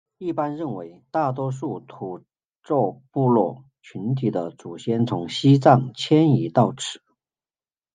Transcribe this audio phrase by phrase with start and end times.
[0.17, 2.23] 一般认为大多数土
[2.63, 7.03] 着部落群体的祖先从西藏迁移到此。